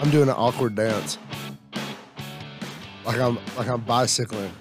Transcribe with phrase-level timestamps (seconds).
[0.00, 1.18] I'm doing an awkward dance.
[3.04, 4.52] Like I'm like I'm bicycling.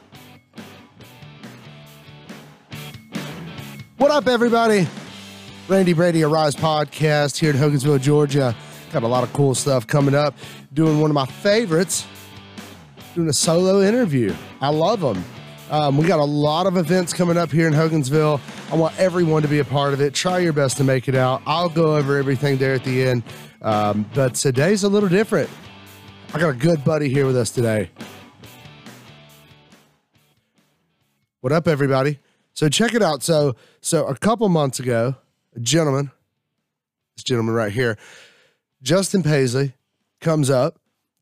[3.98, 4.88] What up, everybody?
[5.68, 8.56] Randy Brady Arise podcast here in Hogansville, Georgia.
[8.92, 10.34] Got a lot of cool stuff coming up.
[10.74, 12.08] Doing one of my favorites,
[13.14, 14.34] doing a solo interview.
[14.60, 15.24] I love them.
[15.70, 18.40] Um, we got a lot of events coming up here in Hogansville.
[18.72, 20.14] I want everyone to be a part of it.
[20.14, 21.42] Try your best to make it out.
[21.46, 23.24] I'll go over everything there at the end.
[23.62, 25.50] Um, but today's a little different.
[26.34, 27.90] I got a good buddy here with us today.
[31.42, 32.20] What up, everybody?
[32.54, 33.22] So check it out.
[33.22, 35.16] So so a couple months ago,
[35.54, 36.12] a gentleman,
[37.16, 37.98] this gentleman right here,
[38.82, 39.74] Justin Paisley,
[40.22, 40.80] comes up,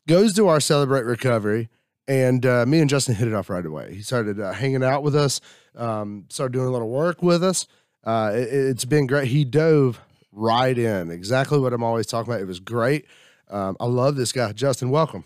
[0.07, 1.69] goes to our Celebrate Recovery,
[2.07, 3.95] and uh, me and Justin hit it off right away.
[3.95, 5.41] He started uh, hanging out with us,
[5.75, 7.67] um, started doing a little work with us.
[8.03, 9.29] Uh, it, it's been great.
[9.29, 9.99] He dove
[10.31, 12.41] right in, exactly what I'm always talking about.
[12.41, 13.05] It was great.
[13.49, 14.89] Um, I love this guy, Justin.
[14.89, 15.25] Welcome.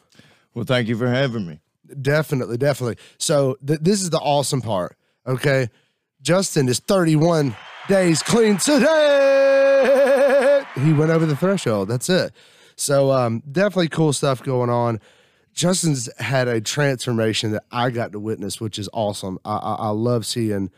[0.54, 1.60] Well, thank you for having me.
[2.02, 2.98] Definitely, definitely.
[3.18, 4.96] So th- this is the awesome part.
[5.26, 5.70] Okay,
[6.22, 7.56] Justin is 31
[7.88, 10.64] days clean today.
[10.76, 11.90] He went over the threshold.
[11.90, 12.32] That's it.
[12.76, 15.00] So um, definitely cool stuff going on.
[15.54, 19.40] Justin's had a transformation that I got to witness, which is awesome.
[19.44, 20.72] I, I, I love seeing,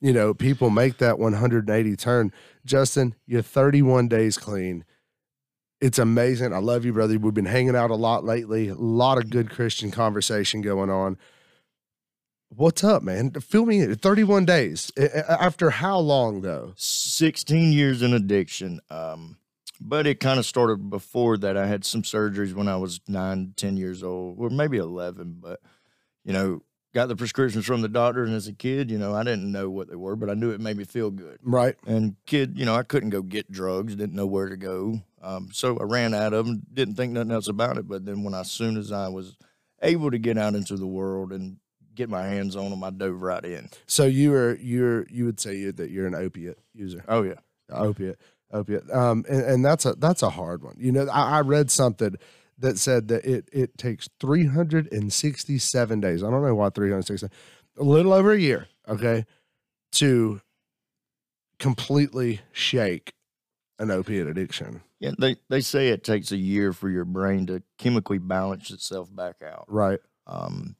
[0.00, 2.32] you know, people make that 180 turn.
[2.64, 4.84] Justin, you're 31 days clean.
[5.80, 6.52] It's amazing.
[6.52, 7.18] I love you, brother.
[7.18, 8.68] We've been hanging out a lot lately.
[8.68, 11.18] A lot of good Christian conversation going on.
[12.48, 13.32] What's up, man?
[13.32, 13.94] Fill me in.
[13.94, 14.92] 31 days.
[14.96, 16.72] After how long, though?
[16.76, 18.80] 16 years in addiction.
[18.90, 19.38] Um,
[19.84, 21.58] but it kind of started before that.
[21.58, 25.36] I had some surgeries when I was nine, 10 years old, or maybe 11.
[25.40, 25.60] But,
[26.24, 26.62] you know,
[26.94, 28.24] got the prescriptions from the doctor.
[28.24, 30.50] And as a kid, you know, I didn't know what they were, but I knew
[30.50, 31.38] it made me feel good.
[31.42, 31.76] Right.
[31.86, 35.00] And kid, you know, I couldn't go get drugs, didn't know where to go.
[35.20, 37.86] Um, so I ran out of them, didn't think nothing else about it.
[37.86, 39.36] But then when I, as soon as I was
[39.82, 41.58] able to get out into the world and
[41.94, 43.68] get my hands on them, I dove right in.
[43.86, 47.04] So you are you're you would say that you're an opiate user.
[47.06, 47.34] Oh, yeah.
[47.70, 48.18] Opiate,
[48.54, 48.90] opiate.
[48.90, 50.76] Um, and, and that's a that's a hard one.
[50.78, 52.16] You know, I, I read something
[52.58, 56.22] that said that it it takes 367 days.
[56.22, 57.28] I don't know why 360,
[57.78, 58.68] a little over a year.
[58.88, 59.24] Okay,
[59.92, 60.40] to
[61.58, 63.12] completely shake
[63.78, 64.82] an opiate addiction.
[65.00, 69.14] Yeah, they, they say it takes a year for your brain to chemically balance itself
[69.14, 69.64] back out.
[69.68, 69.98] Right.
[70.26, 70.76] Um,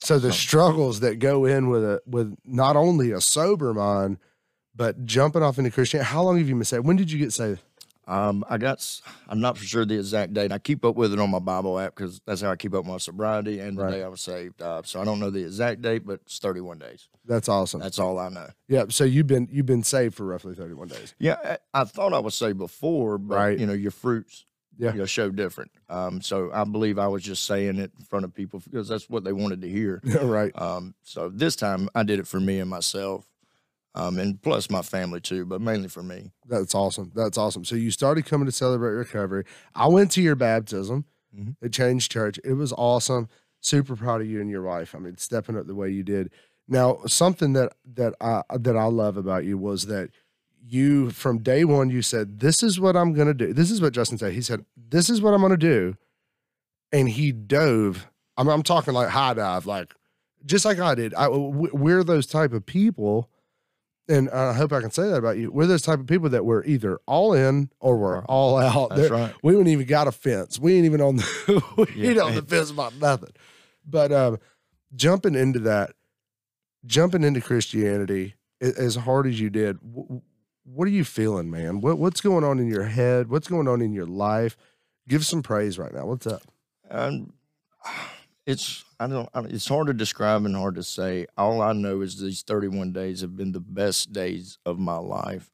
[0.00, 4.18] So the struggles that go in with a with not only a sober mind,
[4.74, 6.08] but jumping off into Christianity.
[6.10, 6.84] How long have you been saved?
[6.86, 7.60] When did you get saved?
[8.06, 10.52] um, I got, I'm not for sure the exact date.
[10.52, 12.84] I keep up with it on my Bible app because that's how I keep up
[12.84, 13.92] my sobriety and the Right.
[13.92, 14.60] day I was saved.
[14.60, 17.08] Uh, so I don't know the exact date, but it's 31 days.
[17.24, 17.80] That's awesome.
[17.80, 18.48] That's all I know.
[18.68, 18.84] yeah.
[18.90, 21.14] So you've been you've been saved for roughly 31 days.
[21.18, 21.36] Yeah,
[21.72, 23.58] I, I thought I was saved before, but Right.
[23.58, 24.44] you know, your fruits
[24.76, 24.92] Yeah.
[24.92, 25.70] you know, show different.
[25.88, 29.08] Um, so I believe I was just saying it in front of people because that's
[29.08, 30.02] what they wanted to hear.
[30.22, 30.52] right.
[30.60, 33.24] Um, so this time I did it for me and myself,
[33.94, 36.32] um, and plus my family too, but mainly for me.
[36.46, 37.12] That's awesome.
[37.14, 37.64] That's awesome.
[37.64, 39.44] So you started coming to celebrate recovery.
[39.74, 41.04] I went to your baptism.
[41.36, 41.56] Mhm.
[41.60, 42.38] It changed church.
[42.44, 43.28] It was awesome.
[43.60, 44.94] Super proud of you and your wife.
[44.94, 46.30] I mean, stepping up the way you did.
[46.68, 50.10] Now, something that that I that I love about you was that
[50.66, 53.80] you from day one you said, "This is what I'm going to do." This is
[53.80, 54.32] what Justin said.
[54.32, 55.96] He said, "This is what I'm going to do,"
[56.92, 58.08] and he dove.
[58.36, 59.94] I'm, I'm talking like high dive, like
[60.46, 61.14] just like I did.
[61.14, 63.30] I, we're those type of people
[64.08, 65.50] and I hope I can say that about you.
[65.50, 68.90] We're those type of people that we're either all in or we're all out.
[68.90, 69.34] That's There- right.
[69.42, 70.58] We ain't even got a fence.
[70.58, 71.62] We ain't even on the
[71.96, 72.22] we ain't Yeah.
[72.22, 73.30] on the fence about nothing.
[73.86, 74.38] But um,
[74.94, 75.92] jumping into that,
[76.86, 79.78] jumping into Christianity as hard as you did,
[80.64, 81.80] what are you feeling, man?
[81.80, 83.28] What what's going on in your head?
[83.28, 84.56] What's going on in your life?
[85.08, 86.06] Give some praise right now.
[86.06, 86.42] What's up?
[86.90, 87.32] And
[88.46, 91.26] it's I don't I, it's hard to describe and hard to say.
[91.36, 95.50] All I know is these 31 days have been the best days of my life.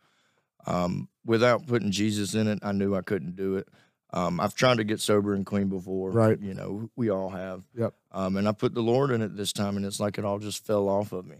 [0.67, 3.69] Um, without putting Jesus in it, I knew I couldn't do it.
[4.13, 6.39] Um, I've tried to get sober and clean before, Right.
[6.41, 7.63] You know, we all have.
[7.77, 7.95] Yep.
[8.11, 10.41] Um, and I put the Lord in it this time, and it's like it all
[10.41, 11.37] just fell off of me.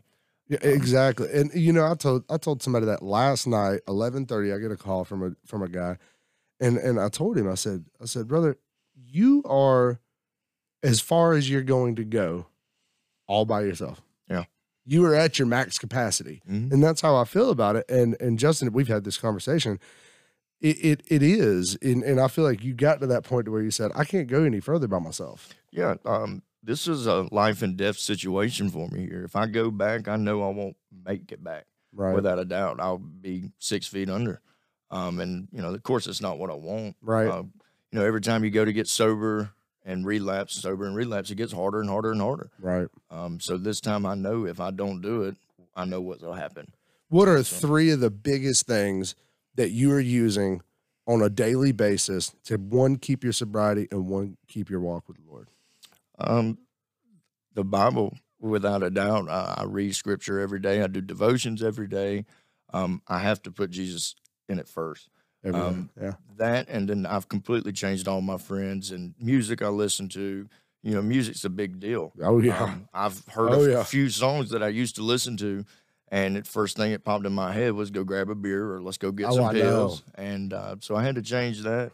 [0.47, 1.29] Yeah, exactly.
[1.33, 4.53] And you know, I told I told somebody that last night, eleven thirty.
[4.53, 5.97] I get a call from a from a guy,
[6.61, 8.57] and and I told him, I said, I said, brother,
[8.95, 10.01] you are
[10.83, 12.47] as far as you're going to go,
[13.27, 14.01] all by yourself.
[14.29, 14.45] Yeah.
[14.85, 16.73] you are at your max capacity, Mhm.
[16.73, 17.85] and that's how I feel about it.
[17.89, 19.79] And and Justin, we've had this conversation.
[20.61, 23.51] It it, it is, and, and I feel like you got to that point to
[23.51, 25.49] where you said, I can't go any further by myself.
[25.71, 29.25] Yeah, um, this is a life and death situation for me here.
[29.25, 31.67] If I go back, I know I won't make it back.
[31.93, 32.15] Right.
[32.15, 32.79] without a doubt.
[32.79, 34.41] I'll be six feet under.
[34.93, 36.95] Um, and you know, of course, it's not what I want.
[37.03, 37.27] Right.
[37.27, 37.43] Uh,
[37.91, 39.51] you know, every time you go to get sober
[39.91, 42.51] and relapse, sober and relapse, it gets harder and harder and harder.
[42.61, 42.87] Right.
[43.11, 45.37] Um, so this time I know if I don't do it,
[45.75, 46.73] I know what will happen.
[47.09, 49.17] What are three of the biggest things
[49.57, 50.63] that you are using
[51.09, 55.17] on a daily basis to one keep your sobriety and one keep your walk with
[55.17, 55.49] the Lord?
[56.21, 56.59] Um,
[57.55, 60.83] the Bible, without a doubt, I, I read scripture every day.
[60.83, 62.27] I do devotions every day.
[62.73, 64.15] Um, I have to put Jesus
[64.49, 65.11] in it first.
[65.45, 66.15] Um, yeah.
[66.37, 70.49] That and then I've completely changed all my friends and music I listen to.
[70.83, 72.13] You know, music's a big deal.
[72.23, 72.63] Oh yeah.
[72.63, 73.83] Um, I've heard Oh, a yeah.
[73.85, 75.65] few songs that I used to listen to,
[76.09, 78.83] and the first thing that popped in my head was go grab a beer or
[78.83, 79.61] let's go get Oh, some I know.
[79.61, 80.03] pills.
[80.15, 81.93] And uh, so I had to change that,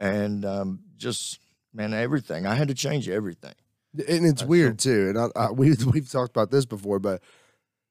[0.00, 1.38] and um, just
[1.72, 2.46] man, everything.
[2.46, 3.54] I had to change everything.
[3.96, 5.08] and it's That's weird too.
[5.10, 7.22] And I, I, we we've talked about this before, but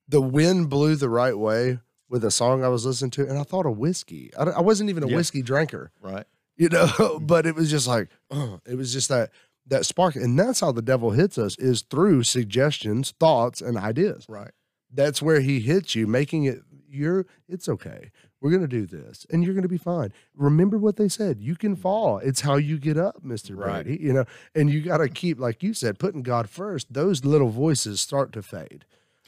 [0.09, 1.79] the wind blew the right way
[2.13, 4.31] with a song I was listening to, and I thought of whiskey.
[4.38, 5.15] I, I wasn't even a Yeah.
[5.18, 6.25] whiskey drinker, Right.
[6.56, 9.31] you know, but it was just like, uh, it was just that
[9.65, 14.25] that spark, and that's how the devil hits us is through suggestions, thoughts, and ideas.
[14.30, 14.51] Right.
[14.94, 17.25] That's where he hits you, making it you're.
[17.50, 18.12] It's okay.
[18.42, 20.12] We're gonna do this, and you're gonna be fine.
[20.36, 21.39] Remember what they said.
[21.39, 22.18] You can fall.
[22.19, 23.86] It's how you get up, Mister Right.
[23.86, 24.04] Brady.
[24.04, 26.94] You know, and you got to keep, like you said, putting God first.
[26.94, 28.86] Those little voices start to fade.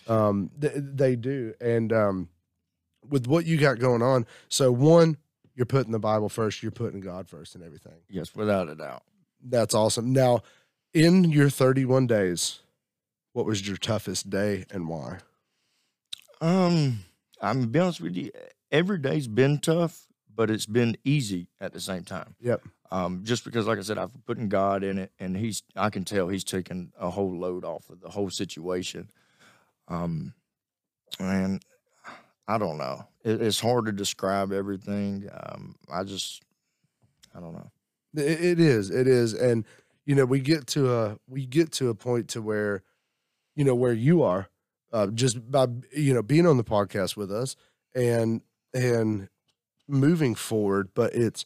[0.08, 2.30] Um, th- they do, and um,
[3.10, 5.18] with what you got going on, so one,
[5.56, 6.62] you're putting the Bible first.
[6.62, 7.94] You're putting God first, and everything.
[8.10, 9.04] Yes, without a doubt.
[9.44, 10.12] That's awesome.
[10.12, 10.42] Now,
[10.94, 12.60] in your 31 days,
[13.34, 15.19] what was your toughest day and why?
[16.42, 17.00] Um,
[17.42, 18.31] I'm gonna be honest with you.
[18.72, 22.36] Every day's been tough, but it's been easy at the same time.
[22.42, 22.62] Yep.
[22.92, 26.06] Um, just because, like I said, I've putting God in it, and He's I can
[26.06, 29.10] tell He's taken a whole load off of the whole situation.
[29.88, 30.34] Um,
[31.19, 31.63] and
[32.47, 33.07] I don't know.
[33.24, 35.30] It, it's hard to describe everything.
[35.33, 36.44] Um, I just
[37.36, 37.71] I don't know.
[38.15, 38.89] It, it is.
[38.89, 39.33] It is.
[39.33, 39.65] And
[40.06, 42.83] you know, we get to a we get to a point to where,
[43.56, 44.50] you know, where you are,
[44.94, 47.56] uh, just by you know being on the podcast with us
[47.94, 48.42] and
[48.74, 49.30] and
[49.88, 50.89] moving forward.
[50.94, 51.45] But it's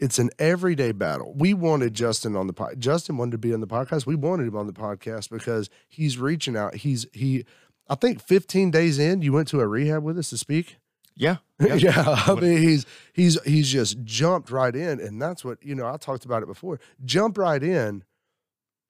[0.00, 1.34] it's an everyday battle.
[1.36, 2.80] We wanted Justin on the pod.
[2.80, 4.06] Justin wanted to be on the podcast.
[4.06, 6.76] We wanted him on the podcast because he's reaching out.
[6.76, 7.44] He's he.
[7.88, 10.76] I think 15 days in, you went to a rehab with us to speak.
[11.16, 15.74] Yeah, Yeah, I mean he's he's he's just jumped right in, and that's what you
[15.74, 15.86] know.
[15.86, 16.78] I talked about it before.
[17.04, 18.04] Jump right in,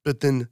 [0.05, 0.49] but then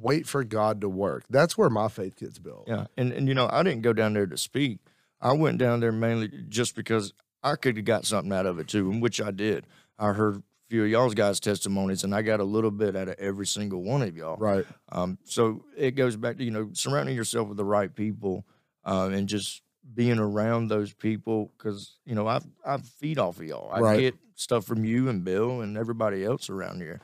[0.00, 1.24] wait for God to work.
[1.28, 2.64] That's where my faith gets built.
[2.66, 4.78] Yeah, and and you know, I didn't go down there to speak.
[5.20, 7.12] I went down there mainly just because
[7.42, 9.66] I could have got something out of it too, which I did.
[9.98, 10.42] I heard
[10.72, 13.82] few of y'all's guys' testimonies, and I got a little bit out of every single
[13.82, 14.38] one of y'all.
[14.38, 14.64] Right.
[14.90, 18.46] Um, so it goes back to you know surrounding yourself with the right people,
[18.86, 19.60] uh, and just
[19.94, 23.70] being around those people because you know I I feed off of y'all.
[23.70, 24.00] I Right.
[24.00, 27.02] get stuff from you and Bill and everybody else around here.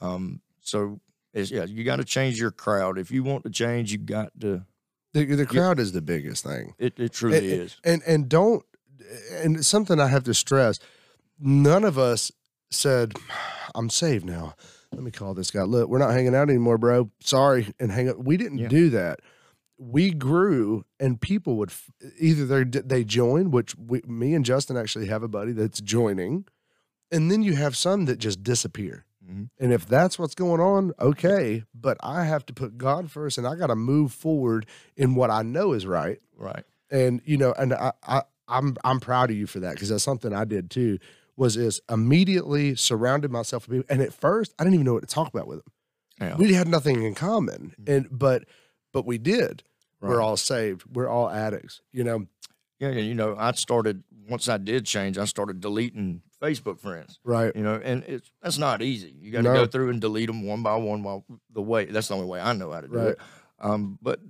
[0.00, 0.98] Um, so
[1.34, 3.92] it's, yeah, you got to change your crowd if you want to change.
[3.92, 4.64] You got to.
[5.12, 6.72] The, the crowd is the biggest thing.
[6.78, 7.76] It, it truly And- is.
[7.84, 8.64] And and don't
[9.32, 10.78] and it's something I have to stress.
[11.38, 12.32] None of us
[12.70, 13.14] said,
[13.74, 14.54] "I'm saved now."
[14.92, 15.62] Let me call this guy.
[15.62, 17.10] Look, we're not hanging out anymore, bro.
[17.20, 18.18] Sorry, and hang up.
[18.18, 18.68] We didn't Yeah.
[18.68, 19.20] do that.
[19.78, 24.76] We grew, and people would f- either they they join, which we, me and Justin
[24.76, 26.44] actually have a buddy that's joining,
[27.10, 29.04] and then you have some that just disappear.
[29.26, 29.48] Mhm.
[29.58, 31.64] And if that's what's going on, okay.
[31.74, 35.30] But I have to put God first, and I got to move forward in what
[35.30, 36.64] I know is right Right.
[36.90, 40.02] and you know and I, I i'm i'm proud of you for that because that's
[40.02, 40.98] something i did too
[41.36, 45.00] was is immediately surrounded myself with people and at first i didn't even know what
[45.08, 45.72] to talk about with them
[46.20, 46.36] Yeah.
[46.36, 48.44] we had nothing in common and but
[48.92, 49.62] but we did
[50.00, 52.26] we're all saved we're all addicts you know
[52.80, 55.18] Yeah, and you know, I started once I did change.
[55.18, 57.18] I started deleting Facebook friends.
[57.24, 59.12] right You know, and it's that's not easy.
[59.20, 59.54] You got to No.
[59.54, 61.02] go through and delete them one by one.
[61.02, 63.08] While the way that's the only way I know how to do Right.
[63.08, 63.18] it.
[63.58, 64.20] Um, but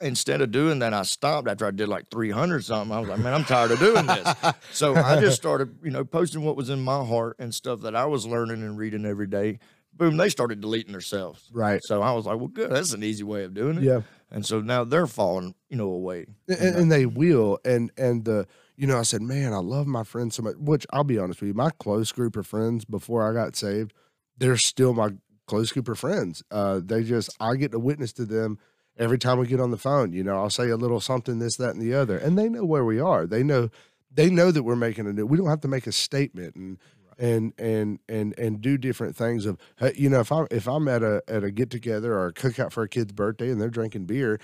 [0.00, 2.96] instead of doing that, I stopped after I did like three hundred something.
[2.96, 4.34] I was like, man, I'm tired of doing this.
[4.72, 7.94] So I just started, you know, posting what was in my heart and stuff that
[7.96, 9.58] I was learning and reading every day.
[9.94, 11.48] Boom, they started deleting themselves.
[11.52, 12.70] right So I was like, well, good.
[12.70, 13.82] That's an easy way of doing it.
[13.82, 16.26] yeah And so now they're falling, you know, away.
[16.48, 20.04] and, and they will and and the you know i said man i love my
[20.04, 23.28] friends so much which i'll be honest with you my close group of friends before
[23.28, 23.92] i got saved
[24.36, 25.08] they're still my
[25.48, 28.56] close group of friends uh they just i get to witness to them
[28.98, 31.56] every time we get on the phone you know i'll say a little something this
[31.56, 33.68] that and the other and they know where we are they know
[34.12, 36.78] they know that we're making a new we don't have to make a statement and
[37.18, 39.58] and and and and do different things of
[39.94, 42.72] you know if i'm if i'm at a at a get together or a cookout
[42.72, 44.38] for a kid's birthday and they're drinking beer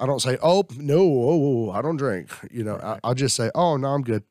[0.00, 3.00] I don't say, "Oh no, oh, I don't drink." You know, I, Right.
[3.02, 4.22] I'll just say, "Oh no, I'm good."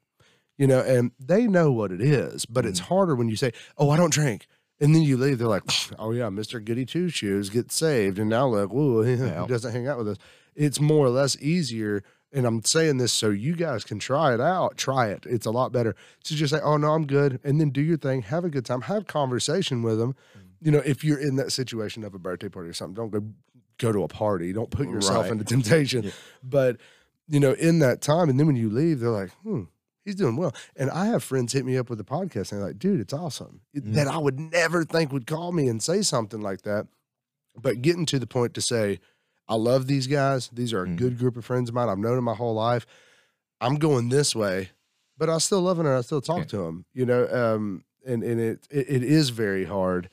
[0.57, 2.85] you know, and they know what it is, but it's Mm.
[2.85, 4.47] harder when you say, "Oh, I don't drink."
[4.79, 5.63] And then you leave, they're like,
[5.97, 9.45] "Oh yeah, Mister Goody Two Shoes gets saved," and now look, whoa, he Yeah.
[9.47, 10.17] doesn't hang out with us.
[10.55, 14.39] It's more or less easier, and I'm saying this so you guys can try it
[14.41, 14.77] out.
[14.77, 17.71] Try it; it's a lot better to just say, "Oh no, I'm good," and then
[17.71, 20.13] do your thing, have a good time, have conversation with them.
[20.37, 20.41] Mm.
[20.61, 23.21] You know, if you're in that situation of a birthday party or something, don't go
[23.79, 24.53] go to a party.
[24.53, 25.31] Don't put yourself Right.
[25.33, 26.03] into temptation.
[26.05, 26.11] Yeah.
[26.43, 26.77] But
[27.27, 29.63] you know, in that time, and then when you leave, they're like, "Hmm,
[30.07, 32.67] he's doing well." And I have friends hit me up with the podcast, and they're
[32.69, 33.93] like, "Dude, it's awesome." Mhm.
[33.93, 36.87] That I would never think would call me and say something like that.
[37.59, 38.99] But getting to the point to say,
[39.47, 40.49] "I love these guys.
[40.53, 40.97] These are a Mhm.
[40.97, 41.89] good group of friends of mine.
[41.89, 42.85] I've known them my whole life.
[43.61, 44.69] I'm going this way,
[45.17, 46.43] but I still love them and I still talk Yeah.
[46.45, 50.09] to them." You know, um, and and it, it it is very hard.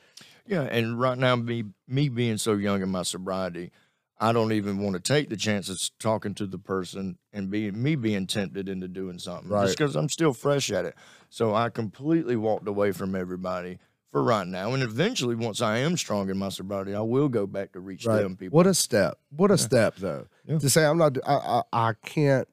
[0.47, 3.71] Yeah, and right now, me me being so young in my sobriety,
[4.17, 7.81] I don't even want to take the chance of talking to the person and being
[7.81, 9.65] me being tempted into doing something Right.
[9.65, 10.95] just because I'm still fresh at it.
[11.29, 13.79] So I completely walked away from everybody
[14.11, 17.45] for right now, and eventually, once I am strong in my sobriety, I will go
[17.45, 18.21] back to reach Right.
[18.21, 18.55] them people.
[18.55, 19.19] What a step!
[19.35, 19.57] What a Yeah.
[19.57, 20.27] step, though.
[20.45, 20.59] Yeah.
[20.59, 21.33] To say I'm not, I,
[21.73, 22.47] I, I can't.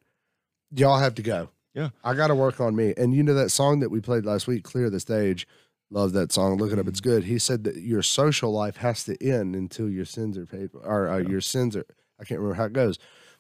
[0.75, 1.50] Y'all have to go.
[1.75, 1.90] Yeah.
[2.02, 2.95] I got to work on me.
[2.97, 5.47] And you know that song that we played last week, "Clear the Stage."
[5.92, 6.56] Love that song.
[6.56, 7.11] Look it up; it's Mm-hmm.
[7.11, 7.25] good.
[7.25, 11.08] He said that your social life has to end until your sins are paid, or
[11.08, 11.28] uh, Yeah.
[11.28, 11.84] your sins are.
[12.18, 12.99] I can't remember how it goes,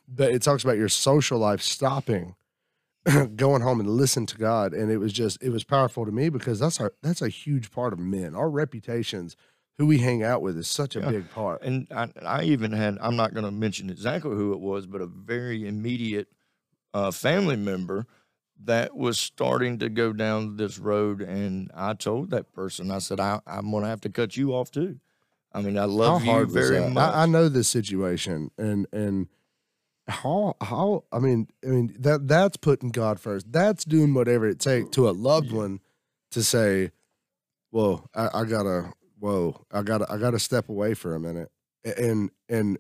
[0.08, 2.34] but it talks about your social life stopping,
[3.36, 4.74] going home and listen to God.
[4.74, 7.70] And it was just, it was powerful to me because that's our that's a huge
[7.70, 8.34] part of men.
[8.34, 9.36] Our reputations,
[9.78, 11.10] who we hang out with, is such a Yeah.
[11.10, 11.62] big part.
[11.62, 15.00] And I, I even had, I'm not going to mention exactly who it was, but
[15.00, 16.28] a very immediate
[16.92, 18.06] uh, family member
[18.64, 21.20] that was starting to go down this road.
[21.20, 24.52] And I told that person, I said, I, I'm going to have to cut you
[24.52, 24.98] off too.
[25.52, 27.14] I mean, I love you very much.
[27.14, 29.28] I, I know this situation, and and
[30.08, 33.52] how how I mean I mean that that's putting God first.
[33.52, 35.80] That's doing whatever it takes to a loved one
[36.30, 36.90] to say,
[37.70, 41.50] "Whoa, I, I gotta, whoa, I gotta, I gotta step away for a minute."
[41.84, 42.78] And and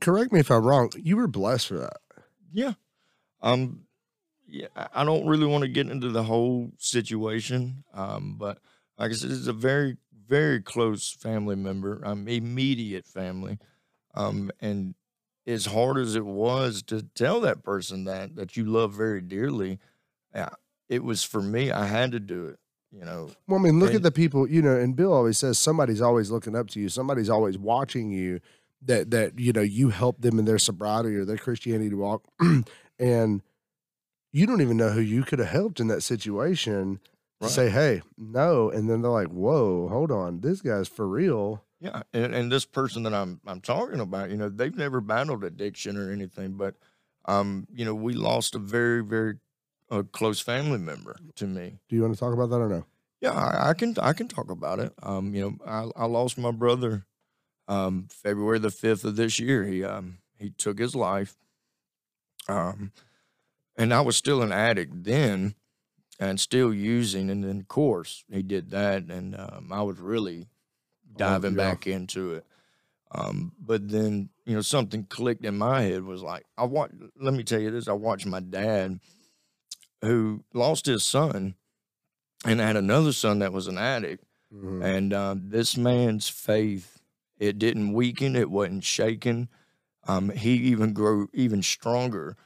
[0.00, 0.90] correct me if I'm wrong.
[0.96, 1.96] You were blessed for that.
[2.52, 2.74] Yeah.
[3.42, 3.86] Um
[4.52, 7.84] yeah, I don't really want to get into the whole situation.
[7.94, 8.58] Um, but
[8.98, 9.96] like I said, it's a very,
[10.28, 13.58] very close family member, um, immediate family.
[14.14, 14.94] Um, and
[15.46, 19.78] as hard as it was to tell that person that that you love very dearly,
[20.34, 20.50] yeah,
[20.88, 22.58] it was for me, I had to do it,
[22.90, 23.30] you know.
[23.48, 26.30] Well, I mean, look at the people, you know, and Bill always says somebody's always
[26.30, 26.90] looking up to you.
[26.90, 28.40] Somebody's always watching you
[28.82, 32.24] that that, you know, you help them in their sobriety or their Christianity to walk.
[33.02, 33.42] and
[34.32, 37.00] you don't even know who you could have helped in that situation
[37.40, 37.50] to Right.
[37.50, 38.70] say, Hey, no.
[38.70, 41.64] And then they're like, Whoa, hold on, this guy's for real.
[41.80, 45.42] Yeah, and, and this person that I'm I'm talking about, you know, they've never battled
[45.44, 46.76] addiction or anything, but
[47.24, 49.38] um, you know, we lost a very very
[49.90, 51.78] uh, close family member to me.
[51.88, 52.84] Do you want to talk about that or no?
[53.20, 54.92] Yeah, I, I can I can talk about it.
[55.02, 57.04] Um, you know, I, I lost my brother
[57.68, 59.64] um February the fifth of this year.
[59.64, 61.36] He um he took his life.
[62.48, 62.92] Um,
[63.76, 65.54] and I was still an addict then,
[66.18, 67.30] and still using.
[67.30, 70.48] And then of course he did that, and um, I was really
[71.16, 71.70] diving yeah.
[71.70, 72.46] back into it.
[73.14, 76.94] Um, but then you know something clicked in my head was like I watched.
[77.20, 79.00] Let me tell you this: I watched my dad,
[80.00, 81.54] who lost his son,
[82.44, 84.24] and had another son that was an addict.
[84.52, 84.84] Mhm.
[84.84, 87.00] And um, this man's faith,
[87.38, 89.48] it didn't weaken, it wasn't shaken.
[90.06, 92.36] Um, he even grew even stronger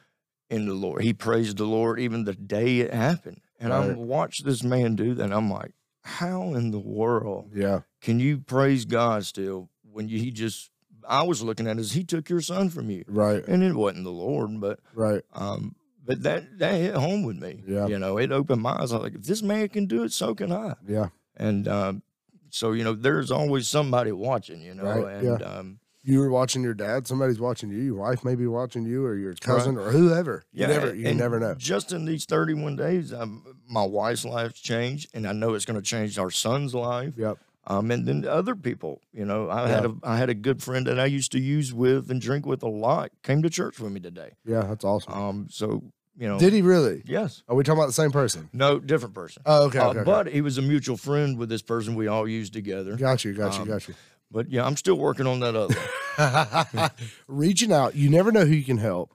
[0.50, 1.02] in the Lord.
[1.02, 3.40] He praised the Lord even the day it happened.
[3.58, 5.24] And I watched this man do that.
[5.24, 5.72] And I'm like,
[6.04, 7.80] how in the world Yeah.
[8.00, 10.70] can you praise God still when you, he just,
[11.08, 13.04] I was looking at it as he took your son from you.
[13.08, 13.42] Right.
[13.48, 15.22] And it wasn't the Lord, but Right.
[15.32, 17.64] um, but that that hit home with me.
[17.66, 17.88] Yeah.
[17.88, 18.92] You know, it opened my eyes.
[18.92, 20.74] I was like, if this man can do it, so can I.
[20.86, 21.08] Yeah.
[21.36, 22.02] And um,
[22.50, 25.46] so, you know, there's always somebody watching, you know, Right, and yeah.
[25.46, 29.04] um, You were watching your dad, somebody's watching you, your wife may be watching you
[29.04, 30.44] or your cousin or whoever.
[30.52, 31.54] You never you never know.
[31.56, 35.74] Just in these 31 days, um, my wife's life's changed, and I know it's going
[35.74, 37.14] to change our son's life.
[37.16, 37.38] Yep.
[37.66, 40.86] Um, and then other people, you know, I had a I had a good friend
[40.86, 43.10] that I used to use with and drink with a lot.
[43.24, 44.34] Came to church with me today.
[44.44, 45.12] Yeah, that's awesome.
[45.12, 45.82] Um, so
[46.16, 47.02] you know, Did he really?
[47.04, 48.48] yes, Are we talking about the same person?
[48.52, 49.42] no, different person.
[49.44, 49.80] Oh, okay.
[49.80, 50.04] Uh, okay, okay.
[50.06, 52.94] But he was a mutual friend with this person we all used together.
[52.96, 53.94] Got you, got you, Um, got you.
[54.30, 56.90] But yeah, I'm still working on that other.
[57.28, 59.14] Reaching out, you never know who you can help.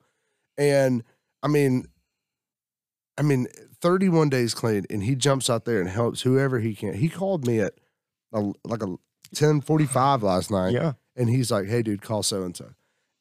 [0.57, 1.03] And
[1.43, 1.85] I mean,
[3.17, 3.47] I mean,
[3.81, 6.93] 31 days clean, and he jumps out there and helps whoever he can.
[6.93, 7.73] He called me at
[8.33, 12.55] a, like a 1045 last night, yeah, and he's like, hey, dude, call so and
[12.55, 12.73] so.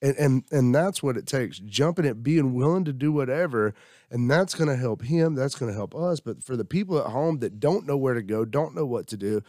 [0.02, 1.58] And, and and that's what it takes.
[1.58, 3.74] Jumping it, being willing to do whatever,
[4.10, 5.34] and that's going to help him.
[5.34, 6.20] That's going to help us.
[6.20, 9.06] But for the people at home that don't know where to go, don't know what
[9.08, 9.42] to do,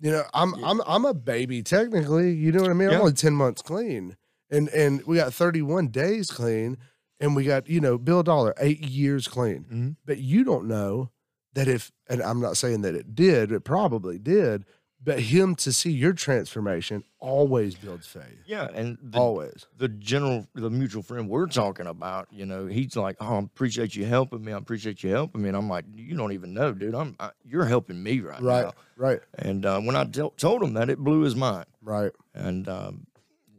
[0.00, 2.32] you know, I'm I'm I'm a baby technically.
[2.32, 2.88] You know what I mean?
[2.90, 4.16] I'm only ten months clean,
[4.50, 6.76] and and we got 31 days clean,
[7.20, 9.64] and we got you know Bill Dollar eight years clean.
[9.72, 9.96] Mhm.
[10.04, 11.10] But you don't know
[11.54, 14.66] that if, and I'm not saying that it did, it probably did,
[15.06, 18.42] but him to see your transformation always builds faith.
[18.44, 19.66] Yeah, and the, Always.
[19.78, 23.94] the general, the mutual friend we're talking about, you know, he's like, "Oh, I appreciate
[23.96, 24.52] you helping me.
[24.52, 26.94] I appreciate you helping me." And I'm like, "You don't even know, dude.
[26.94, 28.64] I'm I, you're helping me right, Right.
[28.64, 29.10] now." Right.
[29.12, 29.20] right.
[29.38, 31.66] And uh, when I told him that, it blew his mind.
[31.80, 32.12] Right.
[32.34, 33.06] And um,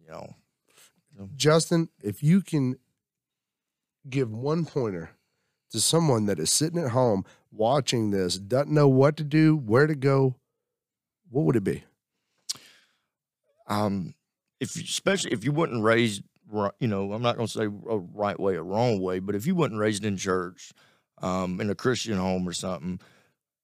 [0.05, 0.35] you know,
[1.35, 2.75] Justin, if you can
[4.09, 5.11] give one pointer
[5.71, 9.87] to someone that is sitting at home watching this, doesn't know what to do, where
[9.87, 10.35] to go,
[11.29, 11.83] what would it be?
[13.67, 14.13] um,
[14.59, 16.23] if you, especially if you wasn't raised,
[16.79, 19.45] you know, I'm not going to say a right way or wrong way, but if
[19.45, 20.71] you wasn't raised in church,
[21.21, 22.99] um, in a Christian home or something,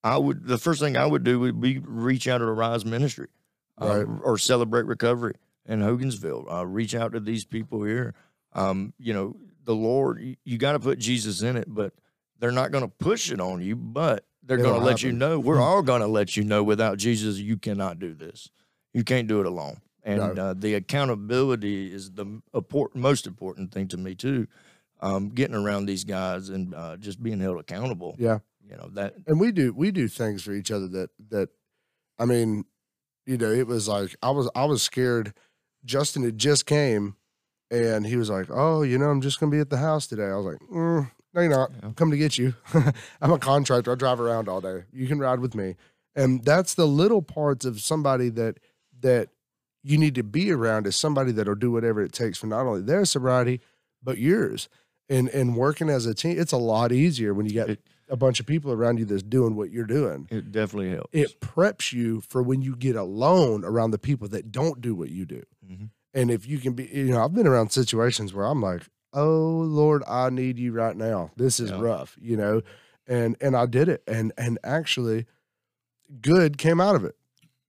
[0.03, 2.83] I would the first thing I would do would be reach out to the Rise
[2.83, 3.29] Ministry,
[3.81, 4.19] uh, Right.
[4.23, 6.51] or Celebrate Recovery in Hogansville.
[6.51, 8.13] Uh, reach out to these people here.
[8.51, 11.93] Um, you know, the Lord, you, you got to put Jesus in it, but
[12.39, 15.39] they're not going to push it on you, but they're going to let you know.
[15.39, 18.49] We're all going to let you know without Jesus, you cannot do this.
[18.93, 19.81] You can't do it alone.
[20.03, 20.43] And No.
[20.49, 24.47] uh, the accountability is the important, most important thing to me too.
[25.01, 28.15] Um, getting around these guys and uh, just being held accountable.
[28.17, 28.39] Yeah.
[28.69, 29.15] You know that.
[29.27, 31.49] and we do we do things for each other that that
[32.17, 32.63] i mean
[33.25, 35.33] you know it was like i was i was scared
[35.83, 37.17] justin had just came
[37.69, 40.27] and he was like oh you know i'm just gonna be at the house today
[40.27, 41.87] i was like mm, no you're not Yeah.
[41.87, 42.53] I'm coming to get you
[43.21, 45.75] i'm a contractor i drive around all day you can ride with me
[46.15, 48.59] and that's the little parts of somebody that
[49.01, 49.29] that
[49.83, 52.81] you need to be around is somebody that'll do whatever it takes for not only
[52.81, 53.59] their sobriety
[54.01, 54.69] but yours
[55.09, 58.17] and and working as a team it's a lot easier when you got It- a
[58.17, 61.09] bunch of people around you that's doing what you're doing It definitely helps.
[61.13, 65.09] it preps you for when you get alone around the people that don't do what
[65.09, 65.41] you do.
[65.65, 65.89] Mhm.
[66.13, 69.63] And if you can be, you know, I've been around situations where I'm like, oh
[69.65, 71.31] Lord, I need you right now.
[71.37, 71.79] This is Yeah.
[71.81, 72.61] rough, you know,
[73.07, 75.25] and and I did it, and and actually,
[76.21, 77.15] good came out of it,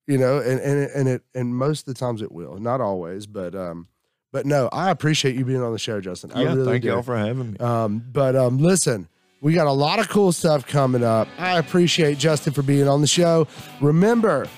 [0.06, 2.80] you know, and and it- and it and most of the times it will, not
[2.80, 3.88] always, but um,
[4.32, 6.32] but no, I appreciate you being on the show, Justin.
[6.32, 6.88] I yeah, really thank do.
[6.88, 7.58] y'all for having me.
[7.58, 9.08] Um, but um, listen,
[9.40, 11.28] we got a lot of cool stuff coming up.
[11.38, 13.46] I appreciate Justin for being on the show.
[13.80, 14.48] Remember,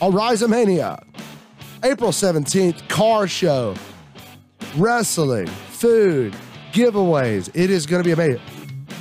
[0.00, 1.02] Ariza Mania,
[1.82, 3.74] April 17th, car show,
[4.76, 5.48] wrestling,
[5.84, 6.34] food,
[6.72, 7.50] giveaways.
[7.52, 8.40] It is going to be amazing.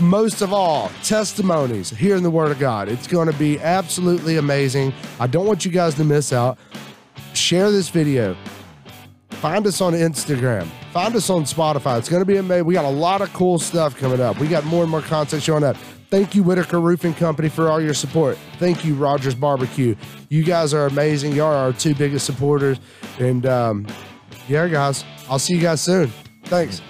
[0.02, 2.90] Most of all, testimonies here in the Word of God.
[2.90, 4.94] It's going to be absolutely amazing.
[5.18, 6.58] I don't want you guys to miss out.
[7.34, 8.36] Share this video.
[9.30, 10.68] Find us on Instagram.
[10.92, 12.00] Find us on Spotify.
[12.00, 12.66] It's going to be amazing.
[12.66, 14.38] We got a lot of cool stuff coming up.
[14.42, 15.78] We got more and more content showing up.
[16.10, 18.38] Thank you, Whitaker Roofing Company, for all your support.
[18.60, 19.96] Thank you, Rogers Barbecue.
[20.28, 21.32] You guys are amazing.
[21.32, 22.82] Y'all are our two biggest supporters.
[23.20, 23.88] And um,
[24.50, 26.12] yeah, guys, I'll see you guys soon.
[26.44, 26.82] Thanks.